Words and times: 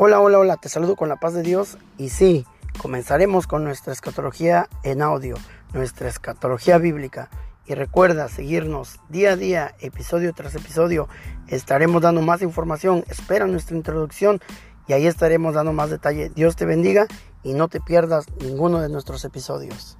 Hola, 0.00 0.20
hola, 0.20 0.38
hola, 0.38 0.56
te 0.58 0.68
saludo 0.68 0.94
con 0.94 1.08
la 1.08 1.16
paz 1.16 1.34
de 1.34 1.42
Dios 1.42 1.76
y 1.96 2.10
sí, 2.10 2.46
comenzaremos 2.80 3.48
con 3.48 3.64
nuestra 3.64 3.92
escatología 3.92 4.68
en 4.84 5.02
audio, 5.02 5.34
nuestra 5.72 6.06
escatología 6.08 6.78
bíblica. 6.78 7.30
Y 7.66 7.74
recuerda 7.74 8.28
seguirnos 8.28 9.00
día 9.08 9.32
a 9.32 9.36
día, 9.36 9.74
episodio 9.80 10.32
tras 10.34 10.54
episodio. 10.54 11.08
Estaremos 11.48 12.00
dando 12.00 12.22
más 12.22 12.42
información. 12.42 13.04
Espera 13.08 13.48
nuestra 13.48 13.76
introducción 13.76 14.40
y 14.86 14.92
ahí 14.92 15.08
estaremos 15.08 15.54
dando 15.54 15.72
más 15.72 15.90
detalle. 15.90 16.30
Dios 16.30 16.54
te 16.54 16.64
bendiga 16.64 17.08
y 17.42 17.54
no 17.54 17.66
te 17.66 17.80
pierdas 17.80 18.26
ninguno 18.40 18.80
de 18.80 18.90
nuestros 18.90 19.24
episodios. 19.24 19.98